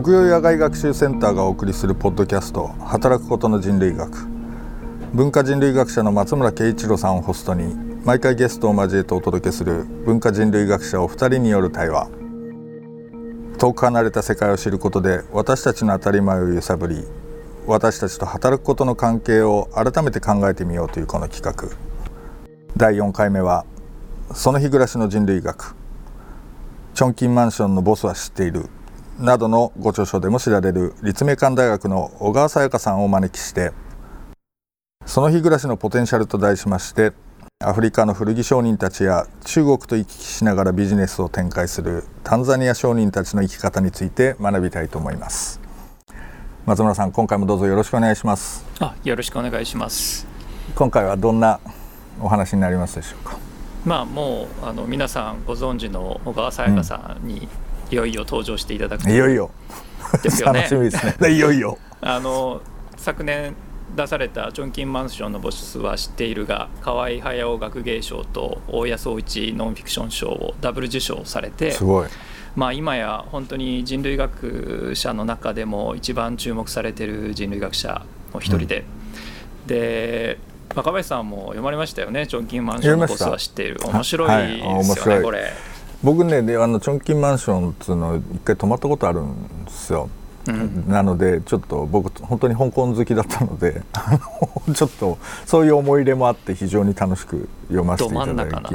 [0.00, 4.28] 国用野外学習センターがお送りするポッドキャスト「働くことの人類学」
[5.12, 7.74] 文化人類学者の松村慶一郎さんをホストに
[8.04, 12.06] 毎回ゲストを交えてお届けする文化人類学者お二人による対話。
[13.58, 17.04] 遠く離れた世界を知ることで私たちの当たり前を揺さぶり
[17.66, 21.76] 私たちと働くことの関係を改めて考えてみようというこの企画。
[22.76, 23.64] 第4回目は
[24.32, 25.74] 「その日暮らしの人類学」
[26.94, 28.70] チョンキンマンションのボスは知っている。
[29.18, 33.72] などのご著書でも知られる立命館大学の小川さやかさんをお招きして
[35.06, 37.12] その日暮らしのポテンシャルと題しまして
[37.60, 45.60] アフリカの古着商人たちや中国と行き来しながらビジネスを展開するタンザニア商人たちの生き方について学びたいと思います。
[46.66, 48.64] 松村さん今回もどうぞよろしくお願いします。
[48.78, 50.28] あよろしくお願いします。
[50.76, 51.58] 今回はどんな
[52.20, 53.36] お話になりますでしょうか？
[53.84, 57.48] まあもうあの皆さんご存知の小川さやかさんに
[57.90, 59.50] いよいよ登場していただく、いよいよ。
[60.22, 60.60] ですよね。
[60.60, 61.30] 楽しみですね。
[61.34, 61.78] いよいよ。
[62.00, 62.60] あの
[62.96, 63.54] 昨年
[63.96, 72.08] 出された「ジョンキンマンションのボスは知っている」が河合駿学芸賞と大谷総一ノンフィクション賞をダブル受賞されてすごい。
[72.56, 78.02] まあ今や本当に人類学者の中でも一番注目されている人類学者
[78.34, 78.84] の一人で、
[79.62, 80.38] うん、で
[80.74, 85.52] 若林さんも読まれましたよね「ジョンキンマンションのボスは知っている」面白いですよね、これ。
[86.02, 90.08] 僕ねであのチョンキンマンションっていうの一回泊まったことあるんですよ、
[90.46, 93.82] うん、なのでちょっと僕本当に香港好きだったので
[94.74, 98.74] ちょっとそういう思い入れもあって非常に楽しく読ませていただき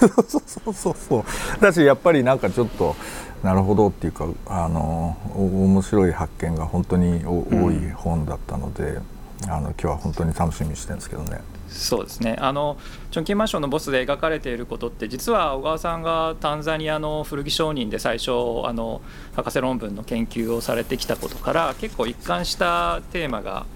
[0.00, 2.96] そうそうそうそうだしやっぱりなんかちょっと
[3.44, 8.98] なるほどっていうかあの面白い発見が本当に多い本だったので、
[9.44, 11.40] うん、あの今日は本当に楽しみにしてるんですけどね。
[11.76, 12.36] そうですね。
[12.40, 12.76] あの
[13.10, 18.30] チョンキンマンションのボスで描かれていることって実は小川さんがタンザニアの古着商人で最初
[18.64, 19.00] あの
[19.34, 23.66] 博士論文の研究をされてきたことから結構一貫したテーマが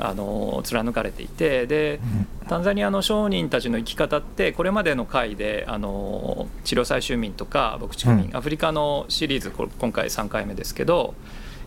[0.00, 2.00] あの貫かれていてで
[2.48, 11.14] タンザニアの商人たちの生き方ってこれまでの回であの治療採集民とか牧畜民、うん、アフリカのシリーズ今回3回目ですけど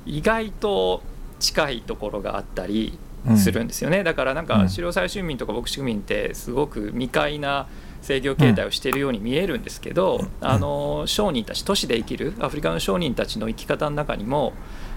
[0.05, 1.03] 意外と
[1.39, 2.97] 近いところがあったり
[3.37, 7.67] するんですよね、うん、だからなんか狩猟採集民とか牧畜民ってすごく未開な
[8.01, 14.53] 制御形態をしているように見えるんですけど、うん、あの商人たち都市で生きるアフリカの商人たちの生き方の中にも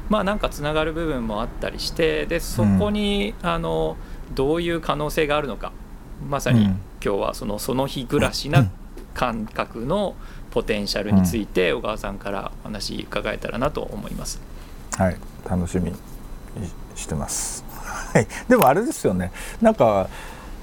[0.08, 3.96] まあなんかつながる部分もあったりしてでそこにあの
[4.34, 5.72] どういう可能性があるのか。
[6.28, 8.70] まさに今日はそのその日暮らしな
[9.14, 10.14] 感覚の
[10.52, 14.40] ポテンシャルについて小川さんからお話伺えたらなと思います。
[14.96, 15.16] はい。
[15.44, 15.92] 楽しみ
[16.94, 17.63] してます
[18.14, 19.32] はい、でもあれですよね。
[19.60, 20.08] なんか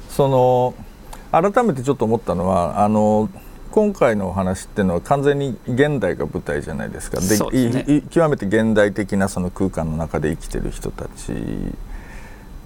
[0.09, 0.73] その
[1.31, 3.29] 改めてちょっと思ったのはあの
[3.71, 7.19] 今回のお話っていうのは完全に現代が舞台じゃないですか。
[7.19, 11.33] で、ね、極めて現代的なその空間の中で生きてる人たち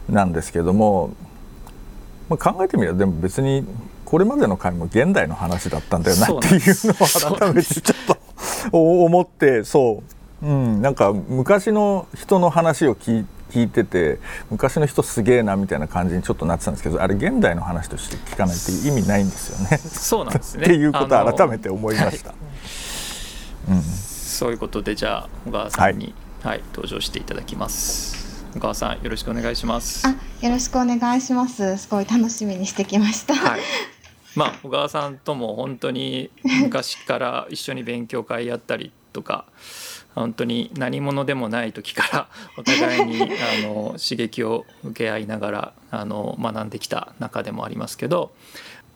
[0.09, 1.11] なんですけども、
[2.29, 3.65] まあ、考えてみればでも別に
[4.03, 8.17] これまでの回も現代の話だったんだよなっていうのを改めてちょっ
[8.71, 10.03] と思ってそ
[10.41, 14.19] う、うん、なんか昔の人の話を聞い聞いてて
[14.49, 19.77] 昔の人すげえなみたいな感じにちょっとなってたんですけどあれ現代の話として聞かないって意味ないんですよね。
[19.77, 22.29] そうなんですね っていうことを改めて思いました。
[22.29, 26.13] はい、うん、そういうことでじゃあ小川さんに、
[26.43, 28.45] はい、はい、登場していただきます。
[28.55, 30.07] 小川さんよろしくお願いします。
[30.07, 31.77] あよろしくお願いします。
[31.77, 33.35] すごい楽しみにしてきました。
[33.35, 33.59] はい
[34.35, 36.29] まあ、小川さんとも本当に
[36.61, 39.45] 昔から一緒に勉強会やったりとか
[40.15, 42.27] 本当に何者でもない時から
[42.57, 48.33] お互いにあの刺激を受け合いながらあの学んできた中でもありますけど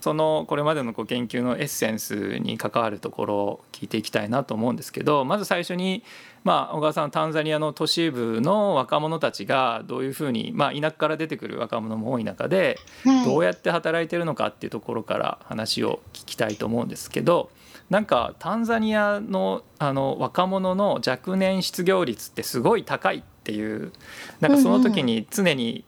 [0.01, 6.03] そのこれまでのご研究のエッセンスに関わるところを聞いていきたいなと思うんですけどまず最初に、
[6.45, 12.79] まあ、小川さんタンザニアの都市部の若者たちがどういうふうに、まあ、田舎から出てくる若者も多い中で
[13.25, 17.49] どうやって働いてるのかっていうところから話を聞きたいと思うんですけど
[17.89, 23.91] なんかタンザニアのあの若者の若年失業率ってすごい高いっていう
[24.39, 25.83] なんかその時に常に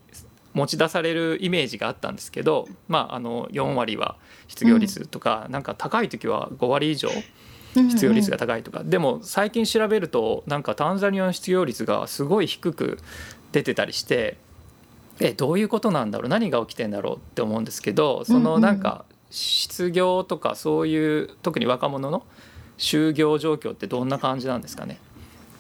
[0.54, 4.18] 持ち出されるイメージがあったんですけど、まあ、あの4割は
[4.48, 7.10] 失業率とか、なんか高い時は5割以上
[7.74, 13.00] 失業率が高いとか、でも最近調べるとなんかタンザニアの失業率がすごい低く
[13.54, 14.38] 出てたりして
[15.22, 16.30] えどういうことなんだろう？
[16.30, 17.16] 何が起きてんだろう？
[17.18, 22.24] って思うんですけどそのなんか失業とかそういう特に若者の
[22.78, 25.00] 就業状況ってどんな感じなんですかね？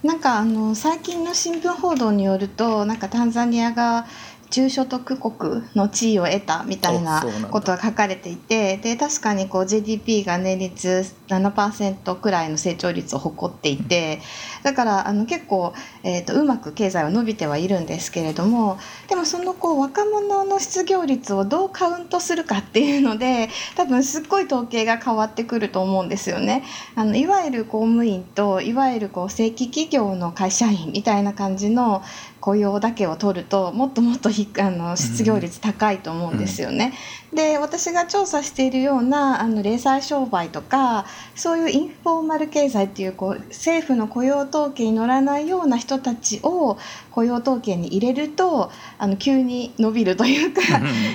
[0.04, 4.08] なんかあの最近の新聞報道によるとなんかタンザニアが
[4.52, 14.20] 中所得国の地位を得たみたいなことが書かれていてで確かにこう GDP が年率7%くらいの成長率を誇っていて
[14.64, 18.78] だからあの結構、えーと、うまく経済は伸びてはいるんですけれども
[19.08, 26.64] でもそのこう若者の失業率をどうカウントするかっていうので多分すっごい統計が変わってくると思うんですよね。
[26.96, 32.04] あのいわゆる公務員といわゆるこう正規企業の会社員みたいな感じの
[32.42, 36.94] 雇用だけを取るともっともっとあの失業率高いと思うんですよね。
[37.32, 41.06] うん、で私が調査しているようなあの零細商売とか
[41.36, 46.78] そういうインフォーマル経済っていうこう政府の雇用統計に乗らないような人たちを
[47.12, 50.62] 雇用統計に入れるとあの急に伸びるというか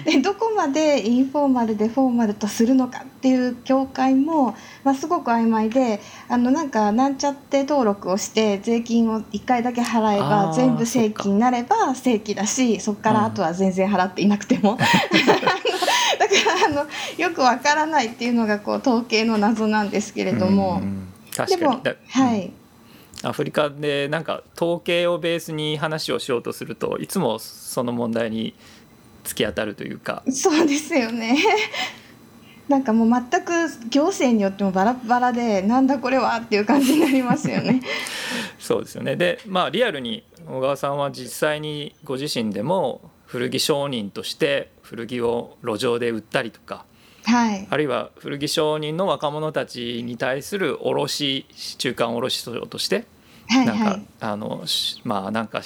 [0.05, 14.79] でどこまでインフォーマルでフォーマルとするのかっていう境界も、まあ、すごく曖昧であのなんかなんちゃって登録をして税金を1回だけ払えば全部正規になれば正規だしそこからあとは全然払っていなくても。
[16.19, 16.87] だからあの
[17.19, 20.81] よくわからないっていうのがこう統計の謎なんですけれども。
[21.49, 22.51] でもはい。
[23.23, 28.55] アフリカでなんか統計をベースに話をしようとするといつもその問題に
[29.25, 30.23] 突き当たるというか。
[30.31, 31.37] そうですよね
[32.69, 33.53] なんかもう全く
[33.91, 37.81] 行政によってもバラバラでなんだこれはっていう感じになりますよね。
[38.59, 39.17] そうですよね。
[39.17, 46.85] でまあリアルに小川さんは実際にご自身でも古着商人として古着を路上で売ったりとか
[47.27, 51.45] はい、あるいは古着商人の若者たちに対する卸
[51.77, 53.05] 中間卸商として、
[53.49, 54.65] はいはい、なんかあの
[55.03, 55.63] まあなんか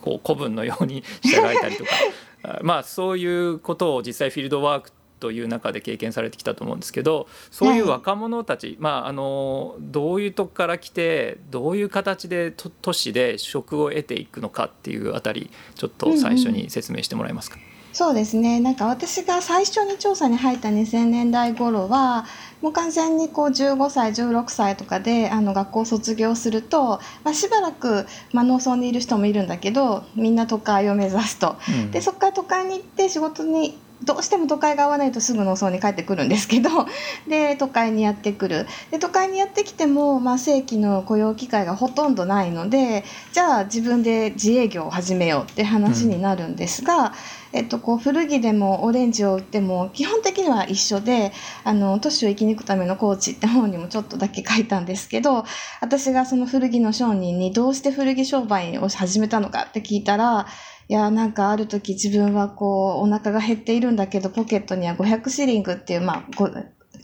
[0.00, 1.90] こう古文のように 従えたりとか。
[2.60, 4.90] まあそういうことを実際フィールドワーク
[5.24, 17.56] という中で経験されてきたと思うんですけどそういう若者たち、はい、まあ、あのどういうとこから来てどういう形で都市で職を得ていくのかっていうあたりちょっと最初に説明してもらえますか？
[17.56, 17.74] うんうん。
[17.94, 18.60] そうですね。
[18.60, 22.26] なんか私が最初に調査に入った2000年代頃は
[22.60, 36.70] もう完全にこう15歳16歳とかであの学校を卒業すると、まあ、しばらく、まあ、農村にいる人もいるんだけどみんな都会を目指すと、うん、でそこから都会に行って仕事にどうしても都会が合わないとすぐ農村に帰ってくるんですけど
[37.28, 38.66] で都会にやってくる。
[38.90, 51.32] で都会にやってきても、まあ、正規の雇用機会がほとんどないのでじゃあ自分で自営業を始めようって話になるんですが、うん、えっと、こう古着でもオレンジを売っても基本的には一緒で
[51.64, 55.44] あの都市を生き抜くためのコーチって本にもちょっとだけ書いたんですけど
[55.80, 60.46] 私がその古着の商人にどうして古着商売を始めたのかって聞いたら
[60.88, 66.24] いやなんかある時自分はこうお腹が減っているんだけどポケットには500シリングっていうまあ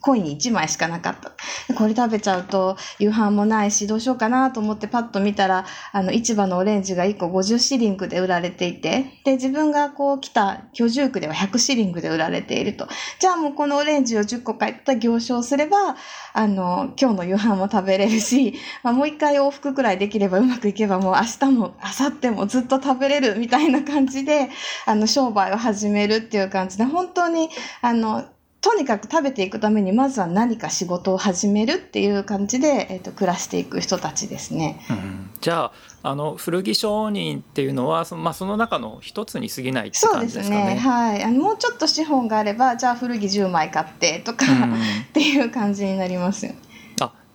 [0.01, 1.33] コイン1枚しかなかった。
[1.75, 12.89] これ食べちゃうと夕飯もないしどうしようかなと思ってパッと見たら、あの市場のオレンジが1個50シリングで売られていて、で、自分がこう来た居住区では100シリングで売られていると。
[13.19, 15.97] じゃあもうこのオレンジを10個買った行商すれば、
[16.33, 24.49] あの、今日の夕飯も食べれるし、まあ、もう一回往復くらいできればうまくいけばもう明日も明後日もずっと食べれるみたいな感じで、
[24.87, 27.51] あの、商売を始めるっていう感じで、本当に、
[27.83, 28.25] あの、
[28.61, 34.81] とにかく食べていくためにまずは何か仕事を始めるっていう感じで、えーと、暮らしていく人たちですね。
[34.91, 40.61] うん、じゃああの古着商人っていうのはその,、まあ、その中の一つに過ぎないって感じですかね。
[40.61, 44.77] そうですねはい、あのもうちょっと資本があればじゃあ古着10枚買ってとか、うん、 っ
[45.15, 46.53] ていう感じになりますよ。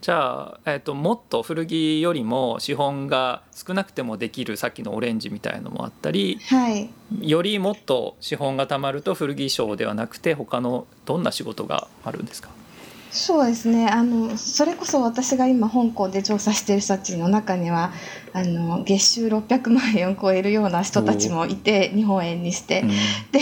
[0.05, 6.91] じゃあ、えーと、もっと古着よりも資本が少なくてもできるさっきのオレンジみたいのもあったり、はい、
[7.23, 12.51] よりもっと資本がたまると古着商ではなくて他のどんな仕事があるんですか？
[13.15, 13.87] そうですね。
[13.87, 17.93] あのそれこそ私が今香港で調査している人たちの中には
[18.33, 23.39] あの月収600万円を超えるような人たちもいて日本円にして、うん、で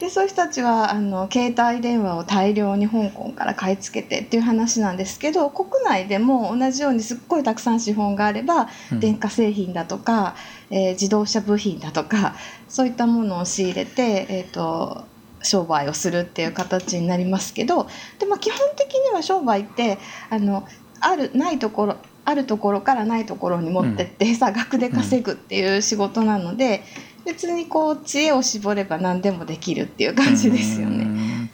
[0.00, 10.36] でそういう人たちはあの携帯電話を大量に香港から買い付けてっていう話なんですけど国内でも同じようにすっごいたくさん資本があれば、うん、電化製品だとか、
[10.68, 12.34] えー、自動車部品だとか
[12.68, 15.06] そういったものを仕入れて、えーと
[15.46, 17.88] 商売をするっていう形になりますけど
[18.18, 19.98] で、まあ、基本的には商売って
[20.30, 20.66] あの
[21.00, 26.82] あるないところあるところからないところに持ってって、差額で稼ぐっていう仕事なので、
[27.18, 31.52] うん、別にこう知恵を絞れば何でもできるっていう感じですよね。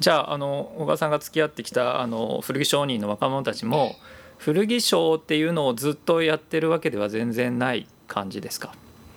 [0.00, 3.96] じゃああの小川さんが付き合ってきたあの古着商人の若者たちも
[4.36, 8.74] 古着商っていうのをずっとやってるわけでは全然ない感じですか？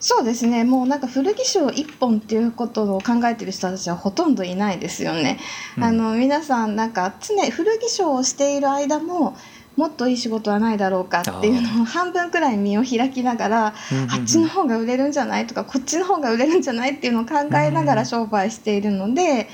[0.08, 0.64] そうですね。
[0.66, 5.40] もうなんか古着商一本っていうことを考えてる人たちはほとんどいないですよね。
[5.78, 9.36] うん、あの皆さんなんか常古着商をしている間も
[9.76, 13.74] もっといい仕事はないだろうかっていうのを半分くらい身を開きながらあ
[14.22, 19.50] っちの方が売れるんじゃないとかこっちの方が売れるんじゃないっていうのを考えながら商売しているので、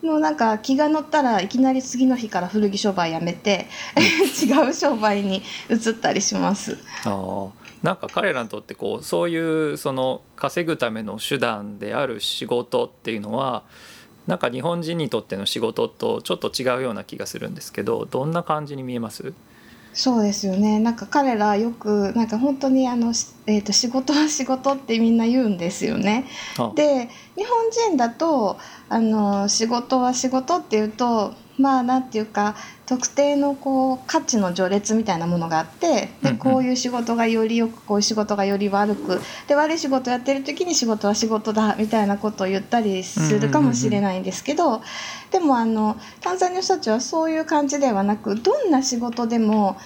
[0.00, 3.66] もうなんか気が乗ったらいきなり次の日から古着商売やめて
[4.40, 6.78] 違う商売に移ったりします。
[7.04, 7.48] あ
[7.82, 13.62] なんか彼らにとってこうそういうその稼ぐための手段である仕事っていうのは
[14.26, 19.32] なんか日本人にとっての仕事とちょっと違うような気がするんですけどどんな感じに見えます？
[19.98, 20.78] そうですよね。
[20.78, 23.08] なんか彼らよくなんか本当にあの、
[23.48, 26.24] えーと、仕事は 仕事ってみんな言うんですよね。
[26.76, 32.54] で日本人だとあの仕事は仕事っていうとまあなんていうか
[32.86, 44.80] 特定のこう価値の序列みたいなものがあってでこういう仕事がよりよくこういう仕事がより悪くで悪い仕事やってる時に仕事は仕事だみたいなことを言ったりするかもしれないんですけど
[45.30, 49.76] でもあのタンザニアの人たちはそういう感じではなくどんな仕事でも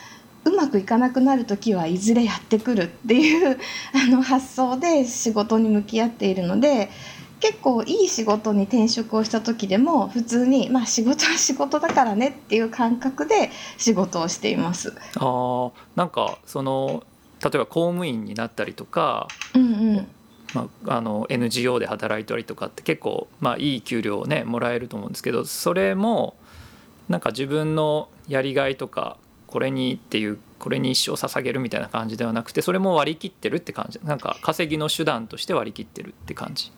[0.44, 3.58] うまくいかなくなる時はいずれやってくるっていう
[3.94, 6.90] あの発想で仕事に向き合っているので
[7.40, 14.94] 結構いい仕事に転職をした時でも普通にまあ仕事は仕事だからねっていう感覚で仕事をしています。
[15.16, 17.02] あなんかその
[17.42, 19.66] 例えば公務員になったりとか、うんう
[20.00, 20.08] ん
[20.54, 26.36] まあ、あの NGO で働いたりとかって結構、まあ、いい給料をねもらえると思うんですけどそれも
[27.08, 29.16] なんか自分のやりがいとか
[29.46, 34.00] これにっていうこれに一生捧げるみたいな感じではなくてそれも割り切ってるって感じ。
[34.04, 36.72] なんか稼ぎの手段として割り切ってるって感じ。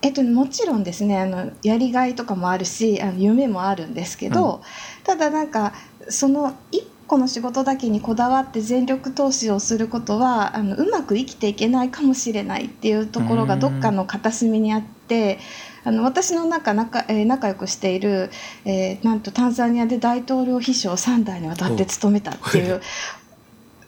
[0.00, 4.60] えっと、もちろんですねあのやりがいとかもあるしあの夢もあるんですけど、うん、
[5.04, 5.74] ただなんか
[6.08, 15.38] その一個の仕事だけにこだわって全力投資をすることはあのうまく生きていけないかもしれないっていうところがどっかの片隅にあって。
[15.84, 18.30] あの私の中仲,、えー、仲良くしている、
[18.64, 22.80] えー、なんとタンザニアで大統領秘書を3代にわたって務めたっていう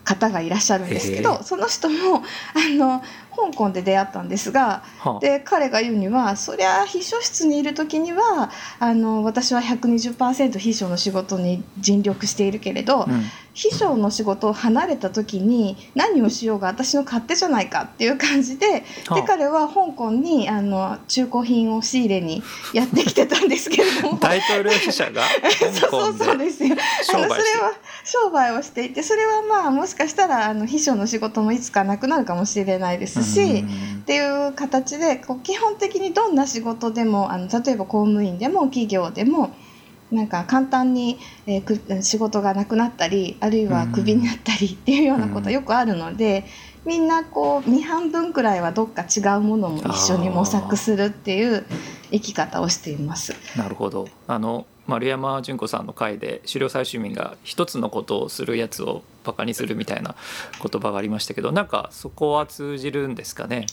[0.03, 2.23] 方がいらっしゃるんですけどその人もあ
[2.77, 3.01] の
[3.37, 13.25] 香港で出会ったんですが、はあ、で彼が言うにはそりゃ秘書室にいる時にはあの私は120%秘書の仕事に尽力しているけれど、うん、
[13.55, 24.19] 秘書の仕事を離れた時に何をしようが私の勝手じゃないかっていう感じではあ、で彼は香港にあの中古品を仕入れにやってきてたんですけれども。
[24.25, 25.23] 大統領秘書が
[25.81, 26.77] そうそうそうですよ。
[27.15, 27.73] あのそれは
[28.05, 33.65] 商売をしていてそれはまあもしかしたらあの秘書の仕事もいつかなくなるかもしれないですし、
[34.03, 39.55] っていう形でこう基本的にどんな仕事でもあの例えば公務員でも企業でも
[40.13, 46.45] なんか簡単に、えー、仕事がなくなったりあるいはクビになったりっていうようなことよくあるので、
[46.85, 51.65] みんなこう2半分くらいはどっか違うものも一緒に模索するっていう
[52.11, 53.35] 生き方をしています。
[53.57, 54.09] なるほど。
[54.27, 60.15] あの丸山純子さんの回で狩猟採集民が一つのことをするやつをバカにするみたいな
[60.63, 63.67] 言葉がありましたけどなんかそこは通じるんですかね？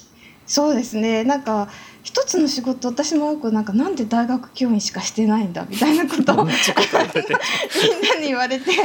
[0.48, 1.24] そうですね。
[1.24, 1.70] なんか
[2.04, 8.76] 一つの仕事私もよくなんかなんで大学教員しかしてないんだみたいなことを みんなに言われてあ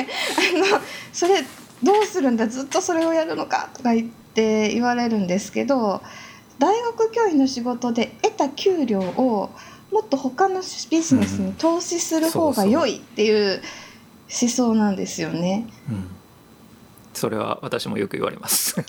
[0.59, 0.81] の
[1.12, 1.43] それ
[1.83, 6.03] どうするんだずっとそれをやるのかとか言って言われるんですけど
[6.59, 9.51] 大学教員の仕事で得た給料を
[9.93, 13.63] もっと他のビジネスに投資する方が良いっていう
[14.41, 15.67] 思想なんですよね。
[15.89, 16.09] うん、
[17.15, 18.77] それは私もよく言われます。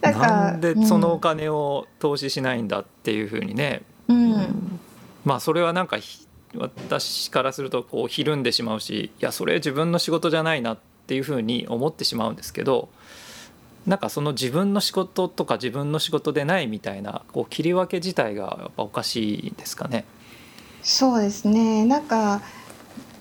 [0.00, 4.80] なんでそのお金を投資しないんだっていうふうにね、うん、
[5.24, 5.98] まあそれはなんか
[6.58, 12.88] 私からするとこうひるんでしまうしいやそれ自分の仕事じゃないなっていうふうに思ってしまうんですけど
[13.86, 20.04] なんかその自分の仕事とか自分の仕事でないみたいなこう切り分け自体がやっぱおかしいですかね。
[20.82, 22.42] そうですねなんか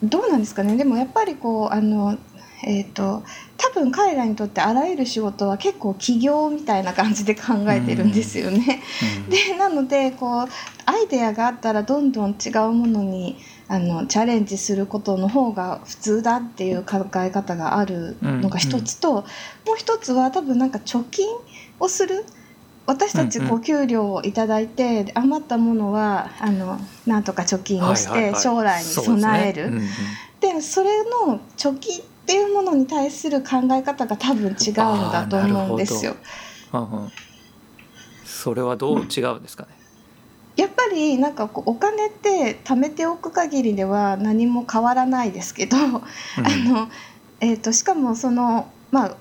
[0.04, 2.18] どうなんですかねでもやっぱりこうあの
[2.66, 3.24] えーと、
[3.58, 8.82] 多分彼らにとってあらゆる仕事は結構起業みたいな感じで考えてるんですよね。
[9.18, 10.48] うんうん、でなのでこう
[10.86, 13.38] アイデアがあったらどんどん違うものに
[13.74, 19.18] あのチャレンジすることの方が普通だっていう考え方があるのが一つと、うん。
[19.18, 19.28] うん、も
[19.74, 21.26] う一つは多分なんか貯金
[21.80, 22.24] をする。
[22.86, 29.72] 私たちこう給料を頂いて、余ったものはあのなんとか貯金をして将来に備える。
[30.40, 36.16] で、それの貯金っていうものに対する考え方が多分違うんだと思うんですよ。
[38.24, 39.83] それはどう違うんですかね？
[40.56, 46.02] やっぱりなんかこうお金って貯めておく限りでは何も変わらないですけど、うん、あ
[46.66, 46.90] の
[47.40, 49.18] えーと、しかもそのまあ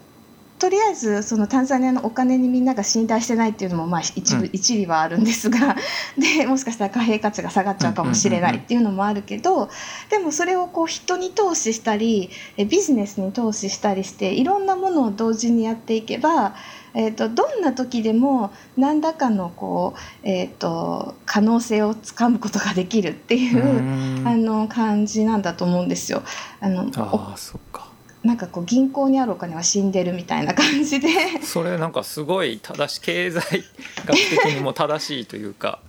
[0.63, 4.51] とりあえずそのタンザニアのお金にみんなが信頼してないっていうのもまあ一部、うん。
[4.53, 5.75] 一理はあるんですが
[6.17, 9.69] でもしかしたら貨幣価値が下がっちゃうかもしれないっていうのもあるけど
[10.09, 16.55] でもそれをこう人に投資したりえビジネスに投資したりしていろんなものを同時にやっていけば、
[16.95, 23.65] えー、とどんな時でも何らかのこう、えー、と可能性をつかむことができるっていう。
[23.65, 26.23] うんあの感じなんだと思うんですよ。
[26.61, 27.89] あのああそっか
[28.25, 31.09] おなんかこう銀行にあるお金は死んでるみたいな感じで
[31.43, 33.65] それなんかすごい正し経済
[34.07, 35.81] 学的にも正しいというか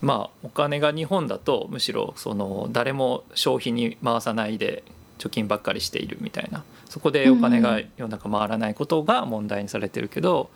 [0.00, 4.82] まあお金が日本だとむしろその誰も消費に回さないで
[5.18, 10.50] 貯金ばっかりしているみたいなそこでお金が世の中回らないことが問題にされてるけど、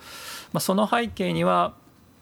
[0.53, 1.75] まあ、その背景には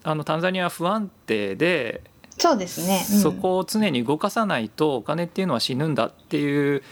[0.03, 2.03] あのタンザニアは不安定で
[2.37, 3.19] そうですね、うん。
[3.19, 6.83] そこを常に動かさないとお金っていうのは死ぬんだっていう、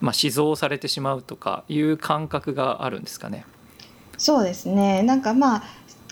[0.00, 3.46] まあ、死蔵されてしまうとかいう感覚があるんですかね。
[4.18, 5.02] そうですね。
[5.02, 5.62] なんかまあ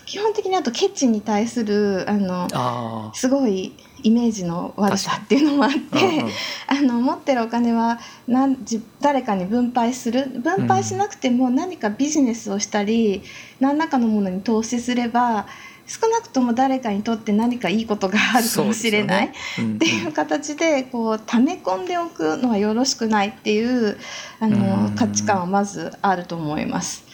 [0.06, 3.72] 基本的にあとケチに対するあのあすごい
[4.04, 6.30] イメージの悪さっていうのもあって、ーうんうん。
[6.66, 10.26] あの持ってるお金はなんじ誰かに分配する。
[10.26, 13.22] 分配しなくても何かビジネスをしたり、
[13.60, 15.46] 何らかのものに投資すれば
[15.86, 19.70] 少なくとも誰かにとって何かいいことがあるかもしれない、そうですよね。
[19.70, 23.96] うんっていう形でこう溜め込んでおくのはよろしくないっていう
[24.38, 24.94] あのうん。
[24.94, 27.04] 価値観はまずあると思います。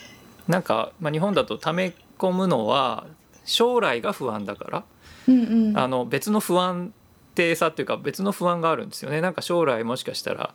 [0.49, 3.07] なんか、まあ、日本だと溜め込むのは
[3.45, 4.85] 将来が不安だから、
[5.29, 6.93] うんうん、あの別の不安
[7.35, 10.55] 定さっていうか別の不安があるんですよねなんか将来もしかしたら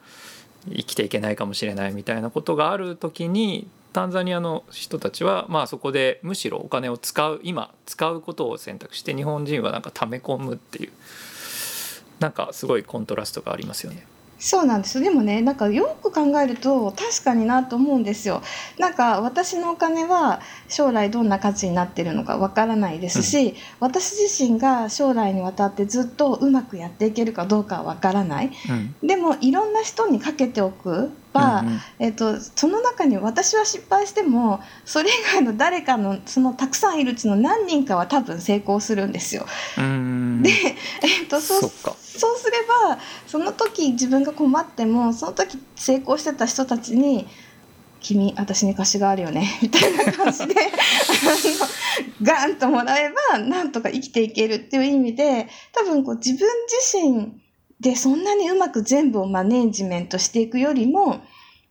[0.69, 10.91] 生きていけないかもしれないみたいなことがある時にタンザニアの人たちはまあそこでむしろお金を使う今使うことを選択して日本人はなんか溜め込むっていう
[12.19, 14.05] なんかすごいコントラストがありますよね。
[14.37, 14.99] そうなんです。
[14.99, 18.41] でもねなんかよく考えると確かになと思うんですよ。
[18.77, 28.51] なんか私のお金は将来どんな価値になってるのかわからないですし、私自身が将来にわたってずっとうまくやっていけるかどうかはわからない。
[28.69, 29.07] うん。
[29.07, 31.79] でもいろんな人にかけておくは、うんうん。
[31.99, 39.45] えっとその中に私は失敗してもそれ以外の誰かのそのたくさんいるうちの何人かは多分成功するんですよ。
[39.77, 40.49] うんで、
[41.01, 41.69] えっとそう
[42.17, 47.27] そうすればその時自分が困ってもその時成功してた人たちに
[47.99, 51.67] 「君私に貸しがあるよね」 みたいな感じで あの
[52.21, 56.47] ガンともらえばなんとか生きていけるっていう意味で多分こう自分
[56.91, 57.41] 自身
[57.79, 61.21] でそんなにうまく全部をマネージメントしていくよりも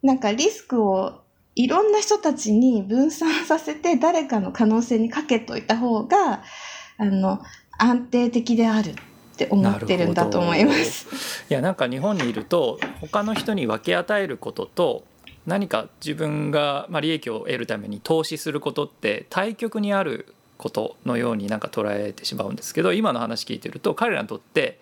[0.03, 1.21] なんかリスクを
[1.55, 6.43] いろんな人たちに分散させて誰かの可能性にかけといた方が
[6.97, 7.41] あの
[7.77, 11.45] 安定的であるって思ってるんだと思います。
[11.49, 15.03] いやなんか日本にいると他の人に分け与えることと
[15.45, 24.79] 何か自分が利益を得るために投資することって対極にあることのようになんか捉えてしまうんですけど今の話聞いてると彼らにとって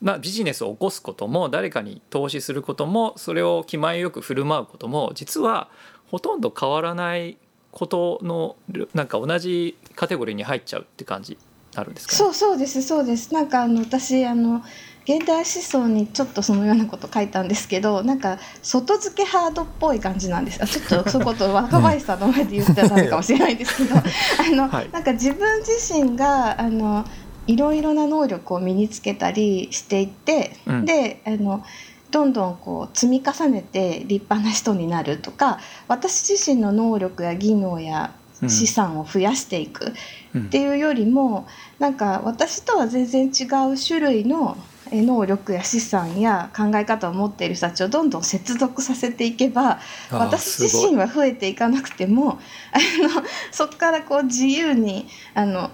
[0.00, 5.68] まあビジネスを起こすことも誰かに投資することもそれを気前よく振る舞うことも実は
[6.10, 7.36] ほとんど変わらない
[7.70, 8.56] ことの
[8.94, 11.38] なんか同じカテゴリーに入っちゃうって感じに
[11.74, 12.18] なるんですかね？
[12.18, 13.32] そうそうですそうです。
[13.32, 14.62] なんかあの私あの
[15.04, 23.96] 現代思想にちょっとそのようなこと書いたんですけどなんか外付けハードっぽい感じなんですあちょっと そういうこと若林さんの前で言ったらダメかもしれないですけど。
[23.96, 24.02] あ
[24.50, 24.90] の、はい。
[24.92, 27.04] なんか自分自身があの
[27.50, 30.84] いろいろな能力を身につけたりしていって、うん。
[30.84, 31.64] であの
[32.10, 38.50] どんどんこう積み重ねて立派な人になるとか私自身の能力や技能やうん。
[38.50, 39.92] 資産を増やしていく、
[40.34, 40.42] うん。
[40.46, 41.46] っていうよりも
[41.78, 44.56] なんか私とは全然違う種類の
[44.92, 49.78] え能力や資産や考え方を持っている人たちをどんどん接続させていけば
[50.10, 52.32] 私自身は増えていかなくても
[52.72, 52.78] あ
[53.18, 55.70] のそこからこう自由にあの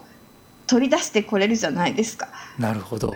[0.66, 2.28] 取り出してこれるじゃないですか。
[2.58, 3.14] なるほど。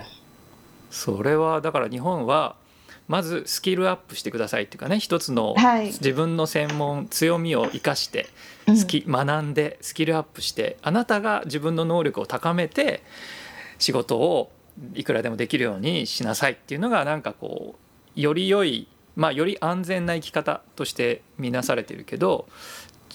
[0.91, 2.57] それはだから日本は
[3.09, 5.87] まずスキルアップしてくださいっていうかね一つのはい。
[5.87, 8.29] 自分の専門強みを生かして
[8.67, 13.03] 学んでスキルアップしてあなたが自分の能力を高めて
[13.79, 14.53] 仕事を
[14.95, 17.75] いくらでもできるようにしなさいっていうのがなんかこ
[18.17, 22.47] うより良いまあより安全な生き方として見なされてるけど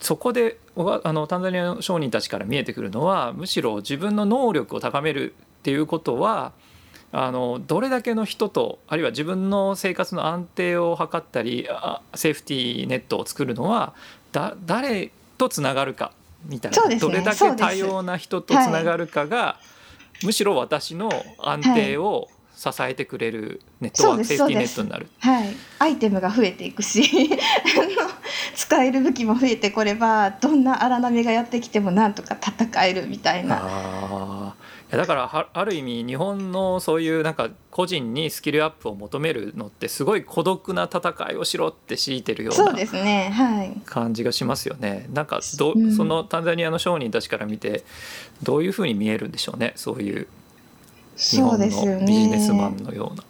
[0.06, 0.60] そこで
[1.04, 6.54] あのタンザニアの商人たちから見えてくるのはむしろ自分の能力を高めるっていうことは
[7.12, 13.96] あのどれだけの人とあるいは自分の生活の安定を図ったりあセーフティーネットを作るのは
[14.32, 16.12] だ誰とつながるか
[16.46, 17.00] みたいな、ね。
[17.00, 19.58] どれだけ多様な人とつながるかが、
[20.24, 22.28] むしろ私の安定を
[22.74, 25.08] 支えてくれるネットワークセーフティーネットになる。
[25.20, 27.04] はい、アイテムが増えていくし
[28.56, 33.60] 使える武器も増えてこればどんな荒波がやってきてもなんとか戦えるみたいな。
[33.62, 34.56] あ
[34.88, 43.32] いやだからある意味日本のそういうなんか個人にスキルアップを求めるのってすごい孤独な戦いをしろって強いてるようそうですね。
[43.34, 43.82] はい。
[43.86, 45.08] 感じがしますよね。
[45.12, 45.96] なんかど、うん。
[45.96, 47.84] そのタンザニアの商人たちから見て
[48.44, 49.74] どういうふうに見えるんでしょうね。
[49.76, 50.28] そういう
[51.16, 53.24] 日そう本ですよのビジネスマねンのような。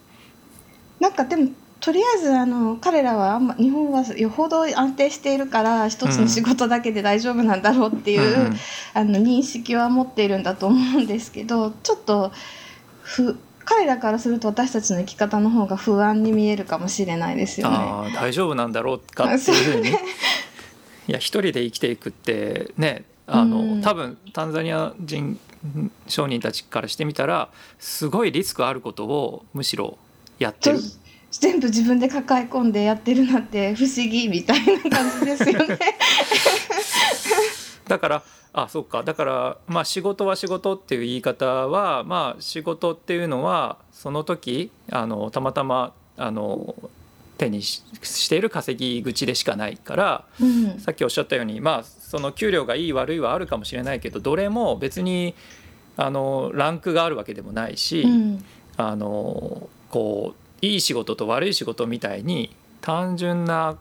[1.00, 1.50] なんかでも
[1.82, 8.46] とりあえずあの彼らはあんま日本はよほど安定しているから一つの仕事だけで大丈夫なんだろうっていう、うん。
[8.48, 8.58] うん
[8.96, 12.32] あの認識は持っているんだと思うんですけどちょっと
[13.02, 17.78] ふ彼らからすると私たちの生き方の方が不安に見えるかもしれないですよね。
[18.16, 19.90] 大丈夫なんだろうかっていうふうに。
[19.90, 23.82] いや一人で生きていくってねあの、うん。
[23.82, 25.38] 多分タンザニア人
[26.08, 27.50] 商人たちからしてみたら
[27.80, 29.98] すごいリスクあることをむしろ
[30.40, 30.80] やってる。
[30.80, 30.84] と
[31.32, 35.78] 全部自分で抱え込んでやってるなんて不思議みたいな感じですよね。
[37.88, 38.24] だから
[38.54, 39.04] あそうか。
[39.04, 46.74] だからまあ仕事は仕事っていう言い方はまあ仕事っていうのはその時あのたまたまあの
[47.38, 50.80] 手にししている稼ぎ口でしかないからうん。
[50.80, 55.36] さっきおっしゃったようにまあその給料がいい悪いはあるかもしれないけどどれも別に
[55.98, 58.46] あのランクがあるわけでもないし、うん。
[58.78, 63.78] あのこういい仕事と悪い仕事みたいに単純な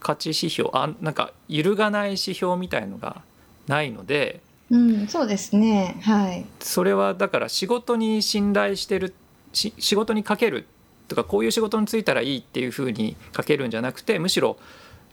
[0.00, 3.22] 価値指標あなんか揺るがない指標みたいのが
[3.66, 5.96] ないのでうん、そうですね。
[6.02, 6.44] はい。
[6.60, 9.14] それはだから仕事に信頼してる
[9.52, 10.66] し仕事にかける
[11.08, 14.56] とかこういう仕事に就いたらいいっていうふうにかけるんじゃなくてむしろ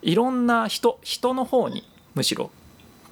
[0.02, 1.82] いろんな人人の方に
[2.14, 2.50] むしろ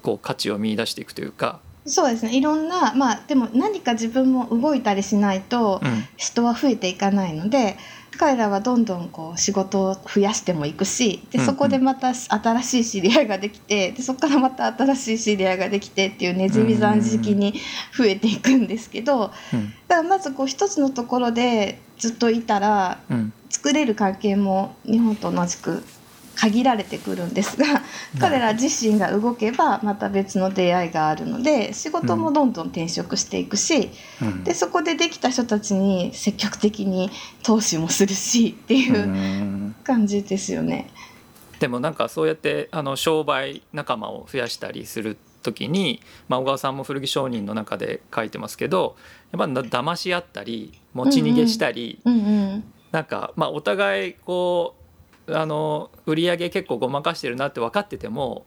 [0.01, 2.35] こう価値を見出していくというか、そうですね。
[2.35, 6.05] いろんなまあでも何か自分も動いたりしないとうん。
[6.17, 7.77] 人は増えていかないので
[8.17, 17.53] 彼らはどんどんこう仕事を増やしてもいくしでうんうんそこでまた新しい知り合いができてでそこからまた新しい知り合いができてっていうネズミ算式に
[17.95, 19.73] 増えていくんですけどうん。
[19.87, 25.83] だからまずこう一つのところでずっといたらうん、作れる関係も日本と同じく
[26.35, 27.81] 限られてくるんですが
[28.19, 33.89] 彼ら自身が動けばまた別の出会いがあるので仕事もどんどん転職していくし、
[34.21, 34.43] うん。
[34.43, 37.09] でそこでできた人たちに積極的に
[37.43, 39.75] 投資もするしっていううん。
[39.83, 40.89] 感じですよね。
[41.59, 48.95] でもなんかそうやってあの商売仲間を増やしたりする時に、まあ、小川さんも古着商人の中で書いてますけど
[49.31, 52.63] やっぱだ騙し合ったり持ち逃げしたり、うんうん。
[52.91, 54.75] なんか、まあ、お互いこ
[55.27, 58.45] うあの売り上げ結構ごまかしてるなって分かってても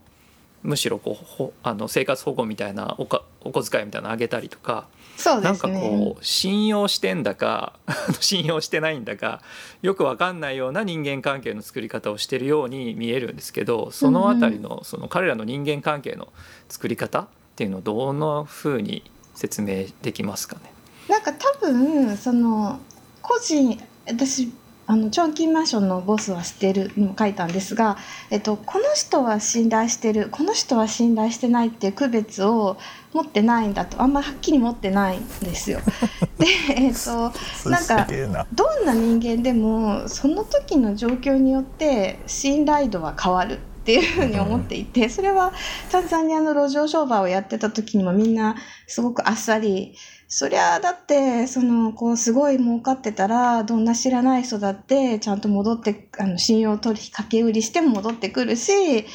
[0.62, 5.68] むしろこうほあの生活保護みたいなおかお小遣いみたいなのあげたりとか、そうなんか。
[5.68, 7.72] こう信用してんだか
[8.20, 9.42] 信用してないんだか
[9.82, 16.28] よく分かんないような人間関係の作り方をしてるように見えるんですけどそのあたりのその彼らの人間関係の
[16.68, 17.26] 作り方っ
[17.56, 19.02] ていうのをどんなふうに
[19.34, 20.72] 説明できますかね？
[21.08, 22.78] なんか多分その
[23.20, 24.52] 個人私
[24.90, 27.98] あのチョンキンマンションのボスは知ってるにも書いたんですが、
[28.30, 32.78] えっと、この人は信頼してるこの人は信頼してないっていう区別を
[33.12, 35.80] 持ってないんだとあんまりはっきり持ってないんですよ。
[36.40, 37.32] で、えっと、
[37.68, 38.06] なんか
[38.54, 45.50] どんな人間でもその時の状況によって信頼度は変わるっていうふうに思っていてそれは
[45.90, 48.54] タンザニアの路上商売をやってた時にもみんな
[48.86, 49.94] すごくあっさり
[50.28, 59.06] そりゃだってそのこうすごい儲かってたらどんな知らない人だってちゃんと戻ってあの信用取引掛け売りしても戻ってくるし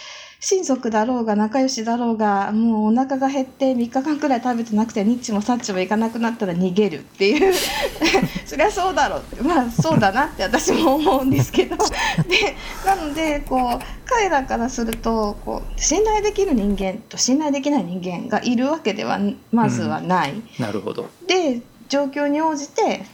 [0.46, 7.54] 親族だろうが仲良しだろうがもうお腹が減って3日間くらい食べてなくてニッチもサッチもいかなくなったら逃げるっていう。
[8.46, 9.20] そりゃそうだろう。
[9.22, 11.78] ってまあそうだなって私も思うんですけど。
[12.28, 19.22] でなのでこう彼らからするとこう信頼できる人間と信頼できない人間がいるわけでは
[19.54, 20.34] まずはない。
[20.60, 23.06] なるほど、で状況に応じて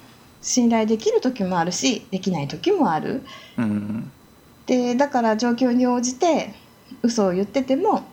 [0.41, 3.21] 信頼できる時もあるしできない時もある。
[3.55, 4.11] うん。
[4.65, 6.55] でだから状況に応じて
[7.04, 8.04] 嘘を言ってても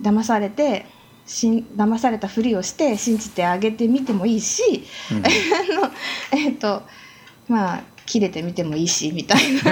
[0.00, 0.86] 騙されて
[1.26, 5.90] しん騙されたふりをして信じてあげてみてもいいしうんあの
[6.32, 6.82] えっ、と
[7.48, 9.62] まあ切れてみてもいいしみたいな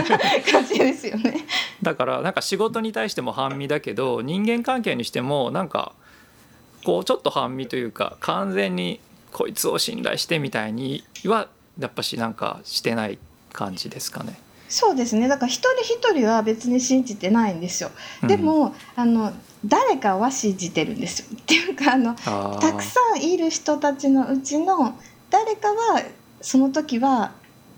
[0.51, 1.44] 感じですよね。
[1.83, 5.92] だからなんか仕事に対しても半身だけど人間関係にしてもなんか
[6.85, 9.01] こうちょっと半身というか完全に
[9.33, 13.18] こいつを信頼してみたいにはやっぱしなんかしてない
[13.53, 14.38] 感じですかね。
[14.68, 17.90] そうですねだから一人一人は別に信じてないんですよ。
[18.22, 19.33] うんでも、あの
[19.64, 21.26] 誰かは信じてるんですよ。
[21.35, 24.96] っていうかあのたくさんいる人たちのうちの
[25.31, 26.02] 誰かは
[26.40, 27.33] その時は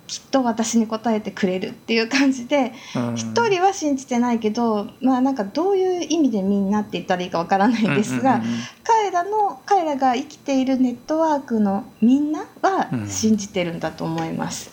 [0.06, 2.72] きっと私に答えてくれるっていう感じで
[3.14, 8.42] 一、人は信じてないけどまあなんかどういう意味でみんなって言ったらいいかわからないんですが、
[8.82, 14.72] 彼らの彼らが生きているネットワークのみんなは信じてるんだと思います。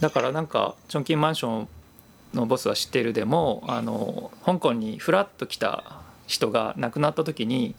[0.00, 1.68] だからなんかチョンキンマンション
[2.34, 7.74] のボスは知ってるでもあの香港にフラッと来た人が亡くなった時に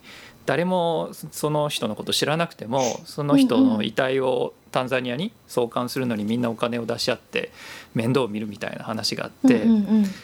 [0.45, 7.51] 誰もその人のこと知らなくてもその人の遺体をタンザニアに送還するのにみんなお金を出し合って
[7.93, 9.61] 面倒を見るみたいな話があって、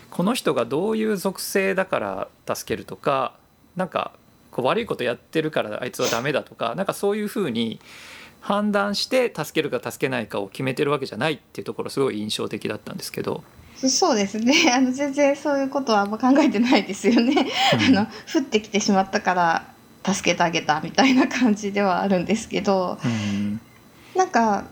[0.10, 3.36] この人がどういう属性だから助けるとか
[3.76, 4.14] なんか
[4.50, 7.80] こう悪いことやってるからあいつはダメだとかなんかそういうふうに
[8.46, 13.44] 判断して助けるか助けないかを決めてるわけじゃないっていうところすごい印象的だったんですけど。
[13.76, 17.48] そうですね あの全然そういうことはあんま考えてないですよね。
[17.74, 19.66] あの降ってきてしまったから
[20.06, 23.60] 助けてあげたみたいな感じではあるんですけど、うん、
[24.16, 24.66] なんか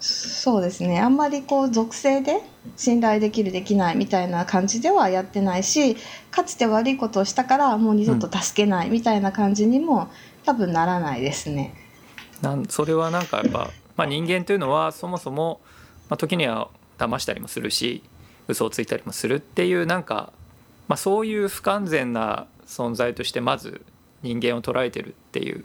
[0.00, 2.40] そうですねあんまりこう属性で
[2.78, 5.98] 信頼できるできないみたいな感じではやってないし
[6.30, 10.08] かつて悪いことをしたからもう二度と助けないみたいな感じにも
[10.46, 11.74] 多分ならないですね。
[12.42, 15.60] なんそれはなんかやっぱ、まあ、人間というのはそもそも、
[16.08, 18.02] まあ、時には騙したりもするし
[18.46, 20.32] 嘘をついたりもするっていうなんか、
[20.88, 23.82] まあ、そういう不完全な存在としてまず
[24.22, 25.64] 人間を捉えてるっていう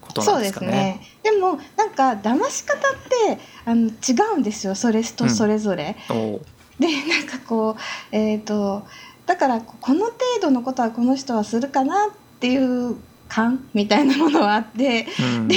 [0.00, 0.66] ことなんですかね。
[0.70, 2.80] ねでもなんか騙し方っ
[3.26, 3.92] てあの違
[4.36, 5.96] うんですよそれとそれぞれ。
[6.10, 6.38] うん、
[6.78, 7.76] でなんかこ
[8.12, 8.86] うえっ、ー、と
[9.26, 12.96] だからこの程度のことはこの人はするかなっていう
[13.34, 15.56] 感みたいなものはあって、うん、で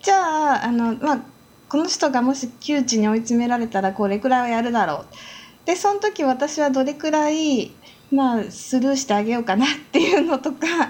[0.00, 1.20] じゃああの、まあ、
[1.68, 5.66] この人がもし窮地に追い詰められたらこれくらいはやるだろう。
[5.66, 7.72] でその時私はどれくらい
[8.10, 10.66] まあスルーしてあげようかなっていうのとか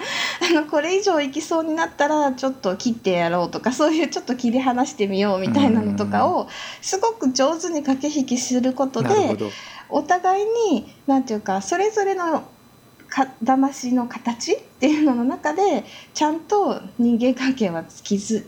[0.48, 6.48] あのこれ以上いきそうになったらちょっと切ってやろうとかそういうちょっと切り離してみようみたいなのとかを
[6.80, 9.36] すごく上手に駆け引きすることで
[9.88, 12.44] お互いに何て言うかそれぞれの
[13.11, 17.85] か騙しの形っていうのの中でちゃんと人間関係は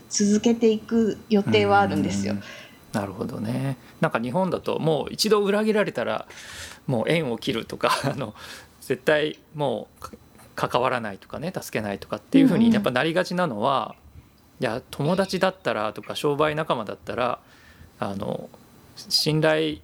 [0.09, 2.35] 続けていく予定はあるんですよ。
[2.93, 3.77] なるほどね。
[4.01, 6.27] なんか日本だともう一度裏切られたら
[6.87, 8.33] もう縁を切るとか あの
[8.81, 10.17] 絶対もう
[10.55, 13.95] 関わらないとかね助けないとかっていうふうにやっぱなりがちなのは、
[14.59, 17.39] いや友達だったらとか商売仲間だったら
[17.99, 18.49] あの
[18.95, 19.79] 信頼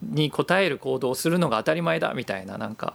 [0.00, 2.94] に応える行動をするのが当たり前だみたいななんか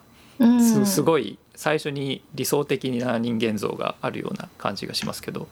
[0.86, 5.48] すごい最初に理想的な人間像があるような感じがしますけど。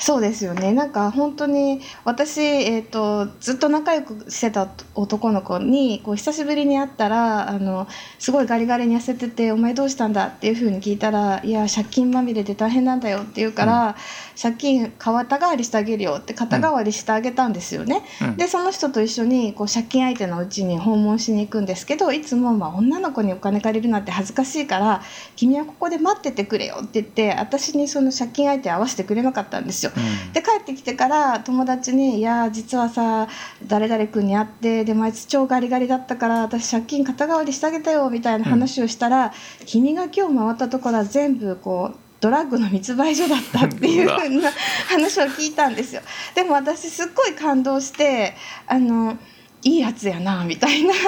[0.00, 7.86] そうですよねなんか本当に私、えーと、ずっと仲良くしてた男の子にこう久しぶりに会ったらあの
[8.18, 13.94] すごいガリガリに痩せてて「お前どうしたんだ?」っていうふうに聞いたら「いや借金まみれで大変なんだよ」って言うから、うん、
[14.40, 18.02] 借金肩代わりしてあげるよって肩代わりしてあげたんですよね。
[18.22, 25.02] うん、でその人と一緒にこう借金相手のうちに訪問しに行くんですけどいつもまあ女の子にお金借りるなんて恥ずかしいから
[25.36, 29.89] 「君はここで待っててくれよ」って言って私にその借金相手合わせてくれなかったんですよ。
[29.96, 33.28] うん、で帰ってきてから友達に「いや実はさ
[33.66, 39.30] 誰々君に会ってでもあいつ超ガリガリだったから私借金肩代わりしてあげたよ」みたいな話をしたら、うん、
[39.66, 44.50] 君が今日回ったところは全部こうドラッグの密売所だったっていうふうな
[44.88, 46.02] 話を聞いたんですよ。
[46.34, 48.34] でも私すっごい感動して
[48.66, 49.16] あの
[49.62, 50.94] いいやつやなみたいな。
[50.94, 51.04] やっ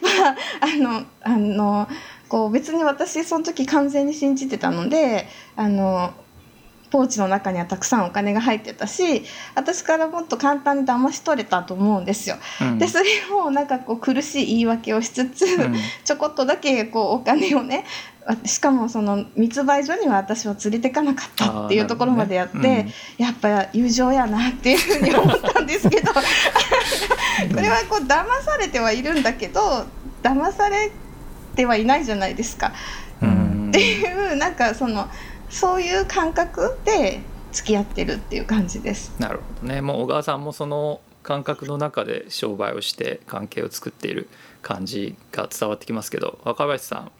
[0.00, 1.88] ぱあのあの
[2.28, 6.14] こう別に私その時完全に信じてたのであの
[6.96, 9.22] ポーチの中にはたくさんお金が入ってたし
[9.54, 12.36] 私からもっと簡単に騙し取れたと思うんですよ。
[12.62, 13.04] うん、でそれ
[13.34, 17.84] をなんかこう苦しい言い訳をしつつ、うん、ちょこっとだけこうお金をね
[18.46, 26.20] しかもその密売所には私は連れてかなかったっていうところまでやって、ねうん、やっぱ友情やなっていうふうに思ったんですけど こ
[27.60, 29.84] れはこう騙されてはいるんだけど
[30.22, 30.90] 騙され
[31.56, 32.72] てはいないじゃないですか。
[33.68, 35.10] っていうなんかその。
[35.48, 37.20] そういう感覚で
[37.52, 39.12] 付き合ってるっていう感じです。
[39.18, 39.80] なるほどね。
[39.80, 44.28] もう小川さんもその感覚の中で商売をして関係を作っている
[44.62, 47.10] 感じが伝わってきますけど、若林さん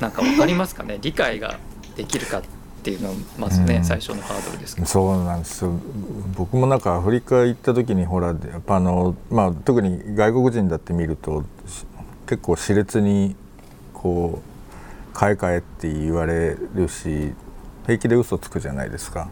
[0.00, 0.98] なんかわかりますかね？
[1.02, 1.58] 理解が
[1.96, 2.42] できるかっ
[2.82, 4.86] ていうのまずね、うん、最初のハードルですけど。
[4.86, 5.72] そうなんですよ。
[6.36, 11.44] 僕もなんかアフリカ行った時にほらやっぱあのまあ特に外国人だって見ると
[12.26, 13.36] 結構熾烈に
[13.92, 14.49] こう
[15.12, 17.32] 買い替えって言われるし
[17.84, 19.28] 平気で嘘つくじゃないですか。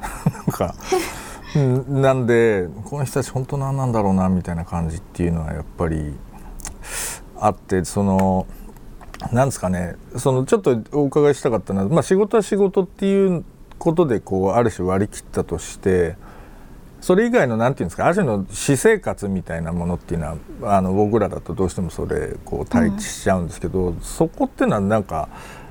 [0.24, 0.74] なんか
[1.88, 6.14] なんでこの人たち本当何なんだろうなみたいな感じっていうのはやっぱり
[7.36, 8.46] あってその
[9.32, 13.44] なんですかねそのちょっとお伺いしたかったのは、まあ、仕事は仕事っていう
[13.78, 16.16] ことでこうある種割り切ったとして
[17.00, 25.28] それ以外のなんていうんですかある種の私生活みたいなものっていうのはあの僕らだとどうしてもそれこう対峙しちゃうんですけど、うん、そこっていうのはなんか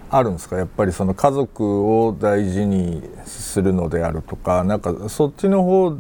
[0.09, 0.57] あるんですか？
[0.57, 5.95] やっぱりその家族を大事にするのであるとかなんかそっちの方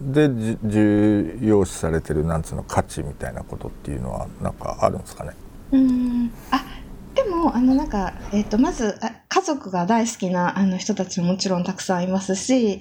[0.00, 0.28] で
[0.64, 5.30] 重要視されてるなんつうの価値みたいなことっていうのはなんかあるんですかね？
[5.70, 6.32] うん。
[6.50, 6.64] あ
[7.14, 12.80] でもあのなんか、えーと、とまず家族が大好きなあの人たちももちろんたくさんいますし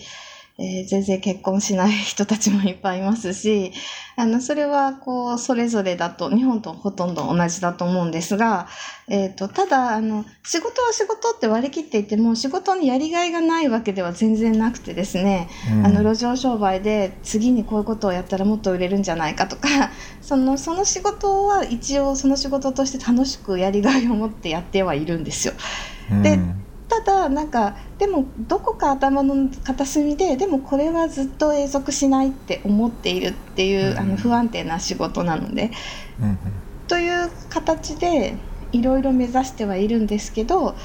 [0.57, 3.71] えー、全然結婚しない人たちもいっぱいいますし、
[4.15, 8.67] あの、それは、こう、それぞれだと、日本とほとんど同じだと思うんですが、
[9.07, 19.67] えっ、ー、と、ただ、あの、仕事は仕事って割り切っていても、仕事にやりがいがないわけでは全然なくてですね、うん、あの、路上商売で次にこういうことをやったらもっと売れるんじゃないかとか、
[20.21, 25.53] その、その仕事は一応その仕事として楽しくやりがいを持ってやってはいるんですよ。
[26.21, 26.60] で、うん
[26.91, 35.71] ただなんかでもどこか頭の片隅ででもこれはずっと永続しないって思っているっていう、うん、あの不安定な仕事なので、
[36.21, 36.37] うん、
[36.89, 38.35] という形で
[38.73, 40.75] いろいろ目指してはいるんですけど、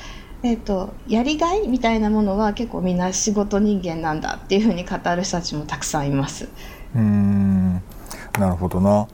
[0.45, 6.49] えーと、やりがいみたいなものは結構みんな仕事人間なんだっていうふうに語る人たちもたくさんいます。
[6.95, 7.83] うん
[8.39, 9.09] なるほどな。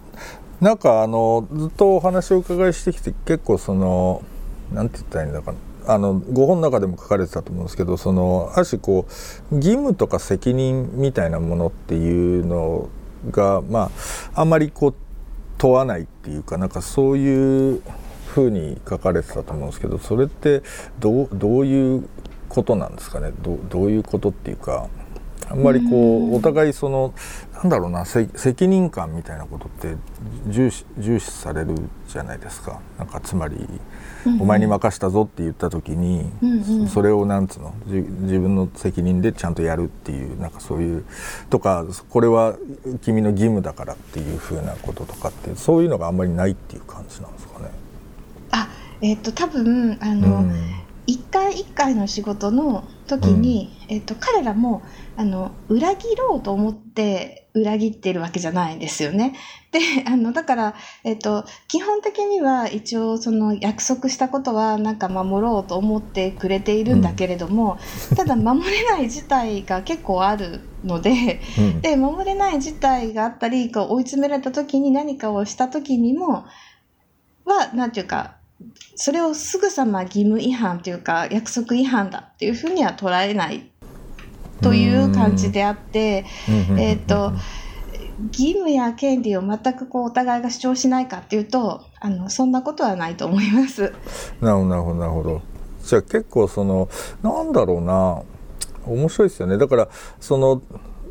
[0.61, 4.23] なんかあのずっとお話を伺いしてきて結構その
[4.71, 9.07] なんて言ったらいいんだかなあのご本の中でも書かれてたと思うんですけどそのある種こ
[9.51, 12.89] う義務とか責任みたいなものっていうの
[13.31, 13.91] がま
[14.35, 14.95] ああんまりこう
[15.59, 17.83] 問わないっていうかなんかそういう
[18.27, 20.63] ふうに書かれてたと思うんですけどそれって
[20.99, 22.09] どうどういう
[22.49, 23.31] ことなんですかね？
[23.43, 24.89] どどういうことっていうか
[25.49, 27.15] あんまりこうお互いその
[27.55, 29.97] なんだろうな責任感みたいなことって
[30.49, 31.75] 重視重視される
[32.09, 32.81] じゃないですか。
[32.99, 33.69] なんかつまり
[34.41, 36.31] お前に任したぞって言った時に、
[36.89, 37.75] それをなんつうの？
[37.87, 41.05] 自分の責任でちゃんとやるっていうなんかそういう
[41.51, 42.57] とかこれは
[43.03, 47.71] 君の義務だからっていうふうなこととかってそういうのがあんまりないっていう感じなんですかね。
[48.53, 48.69] あ
[49.01, 50.53] えっ、と多分あの、うん、
[51.07, 54.83] 一回一回の仕事の時に、うん、えっと、彼らも
[55.17, 59.35] あの裏切ろうと思って裏切ってるわけじゃないですよね。
[59.73, 67.79] で、 あの、だから、えっと、基本的には一応その約束したことはなんか守ろうと思ってくれているんだけれども、
[68.11, 76.45] うん、ただ守れない事態が結構あるので、うん、で、守れない事態があったり、こう追い詰められた時に何かをした時にも、
[77.45, 78.37] は、なんていうか、
[78.95, 83.71] それをすぐさま義務違反というか約束違反だっていうふうには捉えない
[84.61, 86.25] という感じであって、
[86.79, 87.33] えっと、
[88.29, 93.93] 義務や権利を全くこうお互いが主張しないかっていうとあのそんなことはないと思います。
[94.41, 95.43] なるほどなるほどなるほど。
[95.85, 96.89] じゃあ結構その
[97.23, 98.23] なんだろうな
[98.87, 99.89] 面白いですよねだから
[100.21, 100.63] その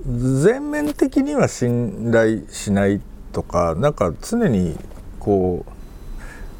[0.05, 3.01] 全面的には信頼しない
[3.33, 4.77] とかなんか常に
[5.19, 5.71] こう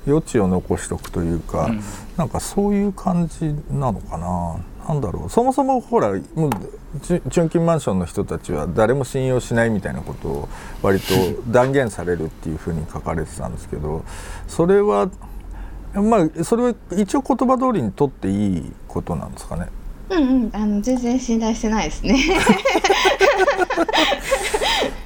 [0.08, 1.82] 余地を残しておくというか、うん、
[2.18, 4.58] なんかそういう感じなのかな。
[4.88, 6.52] なんだろうそもそもほらもう
[7.02, 10.50] チュンキンマンションの人たちは誰も信用しないみたいなことを
[10.82, 11.14] 割と
[11.50, 14.04] 断言されるっていうふうに書かれてたんですけど
[14.48, 15.10] それは
[15.94, 19.68] まあそれは一応言葉通りにとっていいことなんですかね。
[20.10, 22.18] うんうんあの全然信頼してないですね。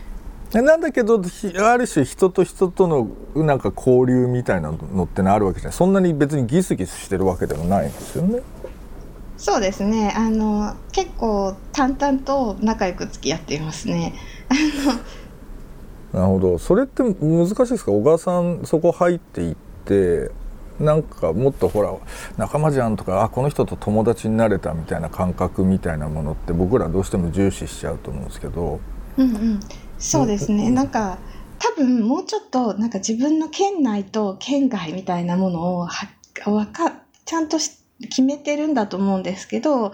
[0.62, 1.22] なんだけど
[1.64, 8.42] ある種人と人とのなんか交流みたいなのってのあるわけじゃないそんなに別にギスギスしてるわけでもないんですよね。
[9.38, 14.14] そうですねあの結構淡々と仲良く付き合っていますね。
[16.14, 17.92] なるほどそれって難しいですか？
[17.92, 20.32] 小川さんそこ入っていって
[20.80, 21.94] なんかもっとほら
[22.38, 28.80] 仲間じゃんとかあこの人と友達になれたみたいな感覚みたいなものって僕らどうしても重視しちゃうと思うんですけど。
[29.18, 29.60] うんうん、
[29.98, 31.18] そうですね、なんか
[31.60, 36.08] 多分もうちょっとなんか自分の県内と県外みたいなものをは
[36.46, 39.94] わかちゃんとし決めてるんだと思うんですけど、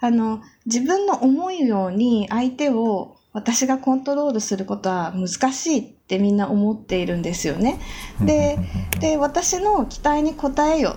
[0.00, 7.80] あの、自分の思うように相手を私がコントロールすることは難しいってみんな思っているんですよね。
[8.20, 8.58] で、
[9.00, 10.96] で私の期待に応えよ。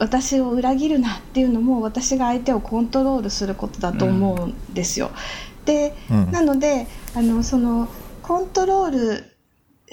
[0.00, 5.10] 私を裏切るなっていうのも私が相手をコントロールすることだと思うんですよ。
[5.64, 5.94] で、
[6.32, 7.88] なのであのその
[8.22, 9.38] コントロール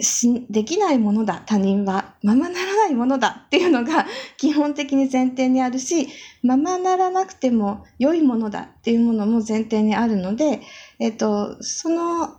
[0.04, 4.06] しできないものだ他人はままならないものだっていうのが
[4.38, 6.08] 基本的に前提にあるし
[6.44, 10.62] ままならなくても良いものだっていうものも前提にあるので、
[11.00, 12.38] えっと、その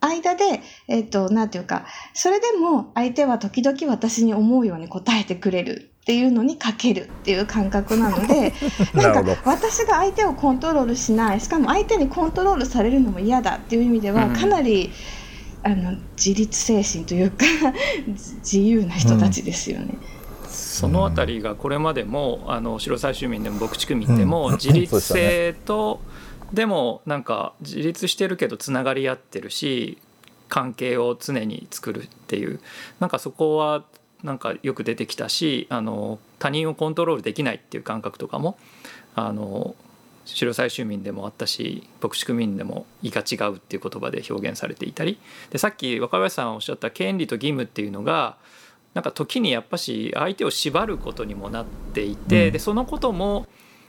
[0.00, 5.91] 間で、えっと、なんていうか、それでも相手は時々私に思うように答えてくれる。
[6.02, 8.52] っていうのにかけるっていう感覚なので
[8.92, 11.40] なんか私が相手をコントロールしない。
[11.40, 14.90] しかも相手にコントロールされるのも嫌だっていう意味ではかなり、
[15.62, 17.46] あの自立精神というか
[18.42, 19.94] 自由な人たちですよね。
[20.42, 26.00] うん、そのあたりがこれまでもあの白最終民でも牧地区民でも自立性と、
[26.52, 29.98] でもなんか自立してるけどつながり合ってるし
[30.48, 32.60] 関係を常に作るっていう
[32.98, 33.84] なんかそこは
[34.22, 38.58] なんかよく出てきたしあの他人をコントロールできないっていう感覚とかも
[39.14, 39.74] あの
[40.24, 45.18] 白最終民でもあったし牧師区民でも「胃が違う」っていう言葉で表現されていたり。
[45.50, 48.36] でさっき若林さんおっしゃった権利と義務っていうのが
[48.94, 53.46] なんか時にやっぱし相手を縛ることにもなっていて、うん、でそのことも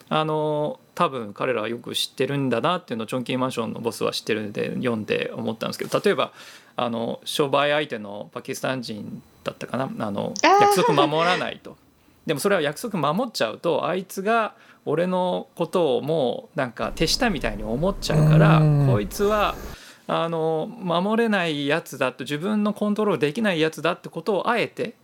[0.09, 6.31] あの多分彼らはよく知ってるんだなっていうのをチョンキーマンションのボスは知ってるんで読んで思ったんですけど例えば
[6.75, 9.89] あの商売相手のパキスタン人だったかな。
[9.99, 11.77] あの約束守らないと。
[12.25, 14.53] でもそれは約束守っちゃうとあいつが
[14.85, 19.55] 俺のことをもうなんか手下みたいに思っちゃうからこいつは
[20.07, 24.95] あの守れないやつだと自分のコントロールできないやつだってことをあえて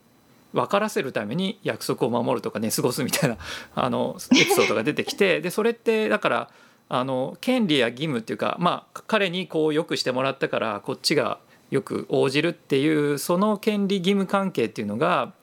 [0.53, 3.37] 分からせるために約束を守るとか寝過ごすみたいな
[3.75, 6.49] あのエピソードが出てきてでそれってだから
[6.89, 11.39] あの権利や義務っていうかまあ彼にこうよくしてもらったからこっちが
[11.69, 15.33] よく応じるっていうその権利義務関係っていうのが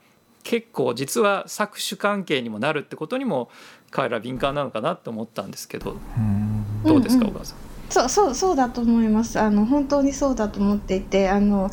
[0.42, 3.50] 結構実は搾取関係にもなるってことにも
[3.90, 5.96] 彼ら敏感なのかなって思ったんですけど
[6.84, 7.58] どうですか、小川さん。
[7.90, 9.38] そうそうそうだと思います。
[9.40, 11.70] あの本当にそうだと思っていてあの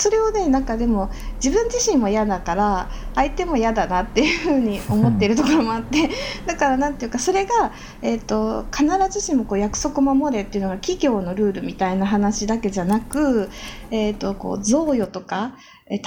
[0.00, 1.10] それをねなんかでも
[1.42, 6.10] 自分自身も嫌だから相手も嫌だなっていうふうに思っているところもあって
[6.46, 7.72] だからなんていうかそれが、
[8.02, 13.50] えーと、必ずしもこう約束守れっていうのが企業のルールみたいな話だけじゃなく、
[13.90, 15.52] えーと、こう贈与とか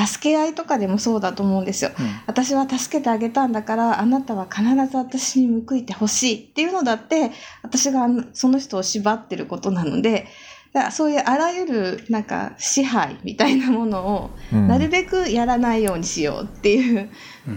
[0.05, 7.31] 助け合いとかでもそうだと思うんですよ、うん、私は助けてあげたんだからあなたは必ず私に報いてほしいっていうのだって
[7.63, 10.27] 私がその人を縛ってることなので
[10.73, 17.09] だそういうあらゆるなんか支配みたいなものをなるべくやらないようにしようっていう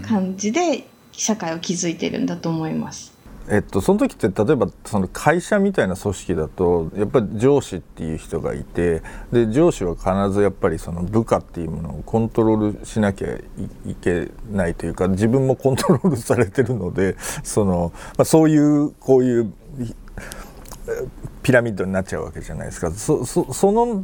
[0.03, 3.17] 感じで社会を築いてるんだと思います。
[3.49, 9.01] えっと、その時って例えばその会社みたいな組織だとやっぱり上司っていう人がいて
[9.31, 13.35] で上司は必ずやっぱりその部下っていうものをコントロールしなきゃ
[13.85, 19.53] いけないというか自分もコントロールされてるのでその、まあ、そういうこういう
[21.47, 22.91] ピラミッドになっちゃうわけじゃないですか。
[22.91, 24.03] そそその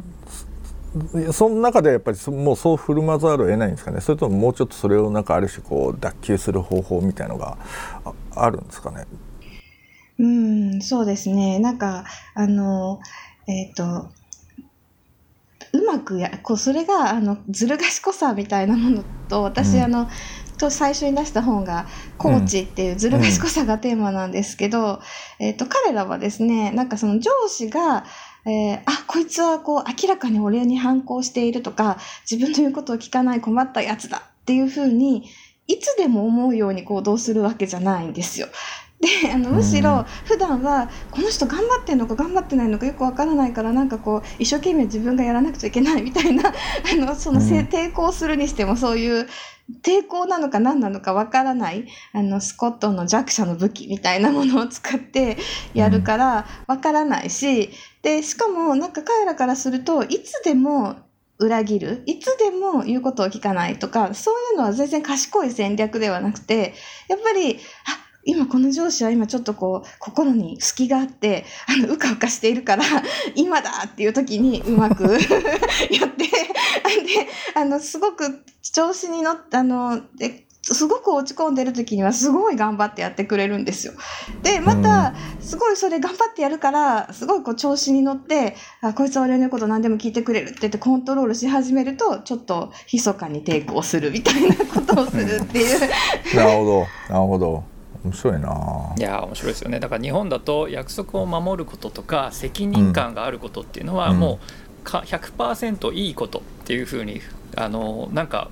[1.30, 4.00] その中でやっぱりもうそう振る舞わざるを得ないんですかね。
[4.00, 7.58] それとももうちょっとそれをなんかある種こう脱臼する方法みたいのが
[8.34, 9.06] あるんですかね。
[10.18, 11.58] うんそうですね。
[11.58, 13.00] なんかあの
[13.46, 14.08] えっ、ー、と
[15.74, 20.08] うまくやこうそれがあのずる賢さみたいなものと私、うん、あの
[20.56, 21.86] と最初に出した本が
[22.18, 25.00] 「コーチ」っていうずる賢さがテーマなんですけど、
[25.40, 28.04] うん、えっ、と彼らはですねなんかその上司が
[28.46, 31.96] えー、あこいつはこう明らかに俺に反抗しているとか
[32.30, 35.24] 自分の言うことを聞かない困ったやつだっていうふうに
[35.66, 38.48] いつでも思うように行動するわけじゃないんですよ。
[39.04, 46.52] で あのむしろ普段はこの人頑張ってんのか頑張ってないのかよくわからないからなんかこう一生懸命自分がやらなくちゃいけないみたいな あ
[46.96, 49.28] のその抵抗するにしてもそういう
[49.82, 55.36] 抵抗なのか何なのかわからないあのスコットの弱者の武器みたいなものを使って
[55.74, 57.70] やるからわからないし、
[58.02, 60.96] でしかもなんか彼らからするといつでも
[61.38, 66.74] 裏切るいつでも言うことを聞かないとかそういうのは全然賢い戦略ではなくて
[67.08, 72.84] やっぱりあ今この上司は今ちょっとこう心に隙があってあのうかうかしているから
[73.34, 75.04] 今だっていう時にうまく
[75.90, 76.32] やってで
[77.54, 83.92] あのすごく調子に乗ってあのですごく落ち込んでる時にはすごい頑張ってやってくれるんですよ。
[84.42, 95.80] でまたすごいそれ頑張ってやるからすごいこう調子に乗ってあこいつは俺の言うこと何でも聞いてくれるって言ってコントロールし始めるとちょっと密かに抵抗するみたいなことをするっていう。
[96.34, 97.73] なるほどなるほど。
[98.04, 98.94] 面白いな。
[98.98, 99.80] いや面白いですよね。
[99.80, 107.20] だから日本だと約束を守ることとか責任感があることっていうのはもうか100%いいことっていうふうに
[107.56, 108.50] あのなんか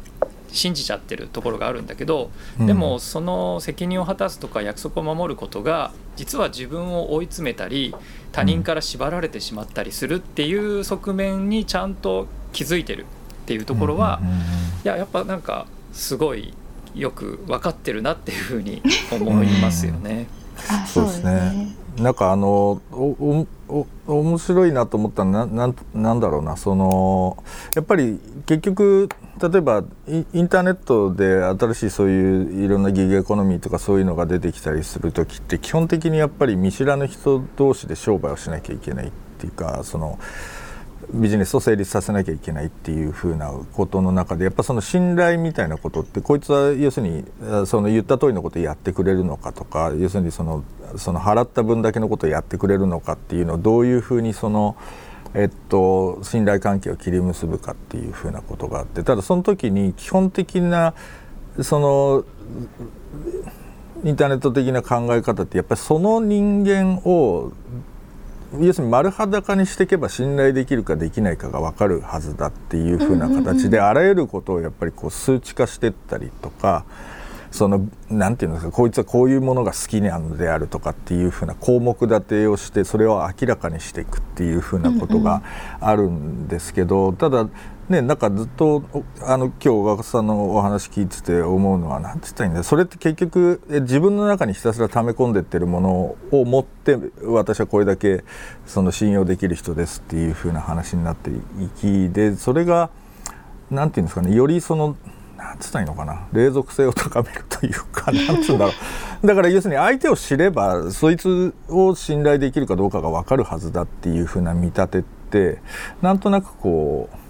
[0.48, 7.94] 信じちゃってるところがあるんだけどでもその責任を果たすとか約束を守ることが実は自分を追い詰めたり
[8.32, 14.20] 他人から縛られてしまったりするっていう側面にちゃんと気づいてるっていうところは
[14.84, 16.54] いややっぱなんかすごい
[16.94, 20.26] よく分かってるなっていうふうに思いますよね。
[20.86, 21.82] そうですね。
[21.98, 27.42] なんかあのおお面白いなと思ったのはななんなんだろうなその
[27.74, 29.08] やっぱり結局
[29.40, 40.18] 例えばインターネットで新しいそういういろんなギグエコノミーとかそういうのが出てきたりする時って基本的にやっぱり見知らぬ人同士で商売をしなきゃいけないっていうかその
[41.14, 47.24] ビジネスを成立させなきゃいけないっていうふうなことの中でやっぱその信頼みたいなことってこいつは要するに
[47.66, 50.64] その言った通りのことをやってくれるのかとか要するにその
[50.96, 54.76] その払った分だけのことをやってくれるのかっていうのをどういうふうにその。
[55.34, 60.92] えっと、信頼関係を切り結ぶかっていうふうなことがあってただその時に基本的な
[61.62, 62.24] その
[64.04, 67.52] インターネット的な考え方ってやっぱりその人間を
[68.60, 76.84] 要するに丸裸にしていけば信頼できるかできないかが分かるはずだっていうふうな形であらゆることをやっぱりこう数値化していったりとか
[77.50, 85.42] そのなんて言うんですかこいつはこういうものが好きなのであるとかっていうふうな項目立てをしてそれを明らかにしていくっていうふうなことが
[85.80, 87.48] あるんですけどただ
[87.88, 88.84] ね、なんかずっと
[89.22, 92.62] あの今日小川さんのお話聞いてて思うのは何て言ったらいいんだ。
[92.62, 98.24] それって結局自分の中にひたすら溜め込んでってるものを持って私はこれだけ
[98.66, 101.34] その信用できる人ですっていう風な話になってい
[101.76, 102.90] きでそれが
[103.70, 104.96] 何て言うんですかねよりその
[105.36, 108.72] 何つったらいいのかな霊俗性を高めるというか 何つうんだろ
[109.22, 109.26] う。
[109.26, 115.58] だから要するに相手を知ればそいつを信頼できるかどうかが分かるはずだっていう風な見立てって
[116.00, 117.21] なんとなくこう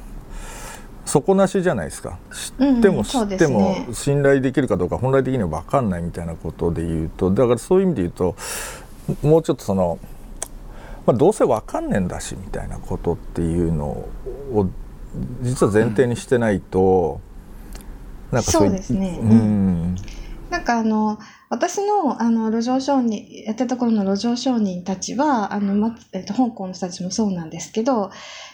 [1.04, 2.18] 底なしじゃないですか。
[2.32, 8.36] 知っても知っても信頼できるかどうか本来的には分かんないみたいなことで言うとだからそういう意味で言うと
[9.22, 9.98] もうちょっとその、
[11.06, 14.68] まあ、どうせ分かんねえんだしみたいなことっていうのを
[15.42, 17.20] 実は前提にしてないと、
[18.30, 19.96] うん、なんかそうですね、うん、
[20.50, 21.18] なんかあの
[21.52, 28.10] 私のあの路上商人やってた頃の路上商人たちはあの、まえっと、香港の人たちもそうなんですけど、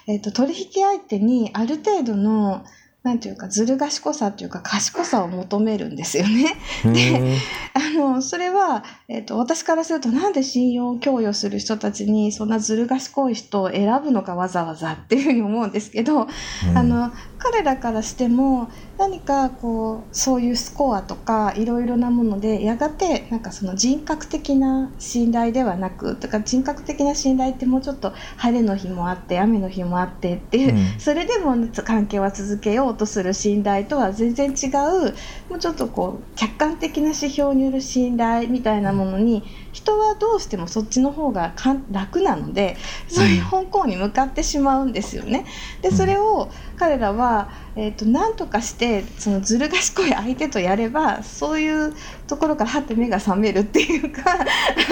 [0.09, 2.65] えっと、取引相手にある程度の
[3.05, 6.57] なんていうかずる賢さというか賢さを求めるんですよね。
[6.93, 7.39] で
[7.73, 18.69] あのそれは、えーと、私からするとなんで信用を供与する人たちにそんなずる賢い人を選ぶのかわざわざっていうふうに思うんですけど、うん、あの彼らからしても
[18.99, 35.15] 何かこうそういうスコアとかいろいろなものでやがてなんかその人格的な信頼ではなくとか人格的な信頼ってもうちょっと晴れの日もあって雨の日もあってっていう、うん、それでも関係は続けようとする信頼とは全然違う
[35.49, 41.55] もうちょっとこう客観的な指標による信頼みたいなものに人はどうしてもそっちの方が
[41.93, 42.77] 楽なので
[43.07, 45.47] そういう方向に向かってしまうんですよね。
[45.83, 47.49] でそれを彼らは
[47.81, 51.95] えーと、何とかしてそのずる賢い相手とやればそういう
[52.27, 54.37] ところからはって目が覚めるっていうかあ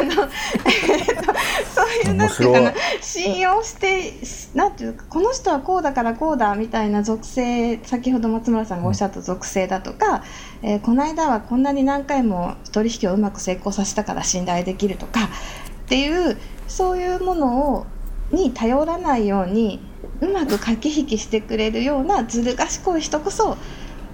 [0.04, 1.34] の、えーと、
[1.74, 4.12] そういうなんていうかな信用して
[4.56, 10.22] なんていうかこの人はこうだからこうだみたいな属性先ほど松村さんがおっしゃった属性だとか、
[10.62, 16.36] えー、この間はこんなに何回も取引をうまく成功させたから信頼できるとかっていう
[16.68, 17.86] そういうものを
[18.30, 19.80] に頼らないように
[20.20, 23.56] うまく駆け引きしてくれるようなずる賢い人こそ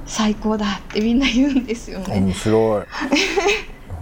[0.07, 2.21] 最高だってみんな言うんですよね。
[2.21, 2.87] 面白い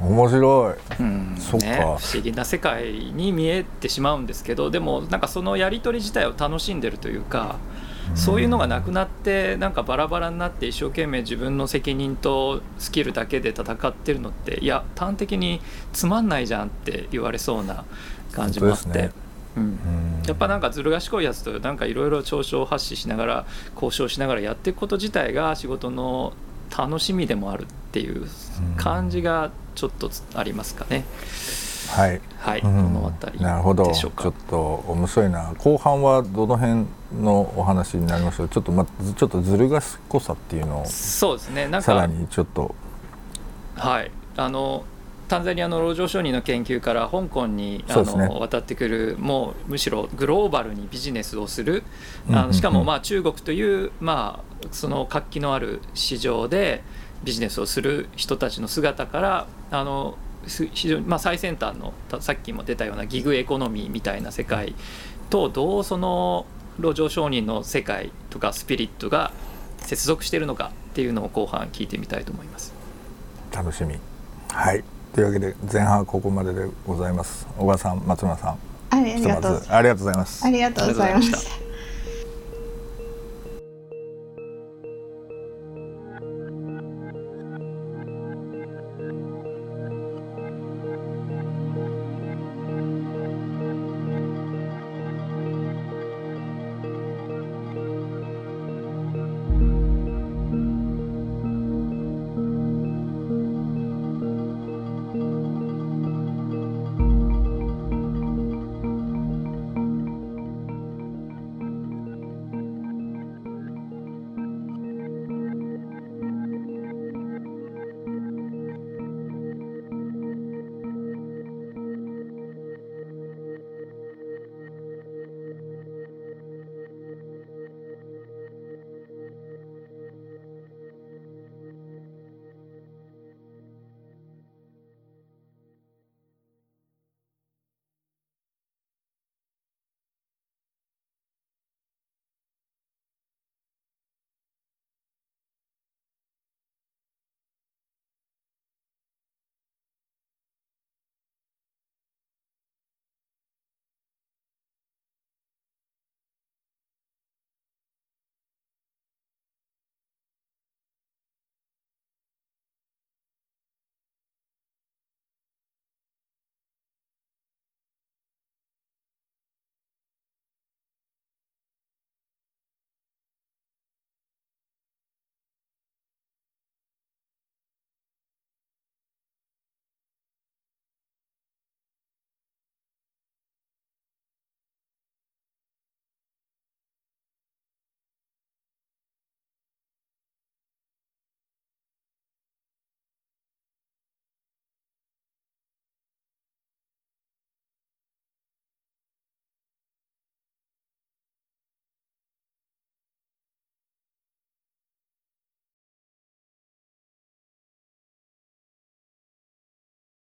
[0.02, 7.56] 面白い、うん、そっか、ね、不思議な世界に見えてしまうんですけどでもなんかそのやり取り自体を楽しんでるというか、
[8.10, 15.60] うん、そういうのがなくなってなんかバラバラになって一生懸命自分の責任とスキルだけで戦ってるのっていや端的に
[15.92, 17.84] つまんないじゃんって言われそうな
[18.32, 19.10] 感じもあって。
[19.56, 19.78] うん、
[20.26, 26.32] やっぱなんかずる賢いやつとなんかいろいろ嘲笑発信しながら交渉しながらやっていくこと自体が仕事の
[26.76, 28.28] 楽しみでもあるっていう
[28.76, 31.04] 感じがちょっとありますかね。
[31.88, 33.90] はい、はい、うん、この辺りなるほど。
[33.90, 34.12] ちょっ
[34.48, 35.52] と面白いな。
[35.58, 36.86] 後半はどの辺
[37.20, 38.86] のお話になりましたちょっとま
[39.16, 41.66] ちょっとずる賢さっていうのをそうですね。
[41.66, 42.74] なんかさらにちょっと。
[43.74, 44.10] はい。
[44.36, 44.84] あの
[45.30, 51.84] タンザニアの路上商人の研究から香港にあの、ね、渡ってくるもうむしろグローバルにビジネスをする、
[52.32, 56.82] あのしかもまあ中国という、まあ、その活気のある市場で
[57.22, 60.18] ビジネスをする人たちの姿からあの
[60.48, 64.74] 非常にまあ最先端のさっきも出たようなギグエコノミーみたいな世界
[65.28, 66.44] とどうその
[66.80, 69.30] 路上商人の世界とかスピリットが
[69.78, 72.74] 接続しているのかっていうのを後半聞いてみたいと思います。
[73.52, 73.96] 楽しみ。
[74.48, 74.82] はい
[75.14, 77.46] というわけで前半はここまででございます。
[77.58, 78.58] 小川さん松村さん
[78.90, 79.50] ありがとう。
[79.50, 80.46] ございますありがとうございます。
[80.46, 81.69] ありがとうございました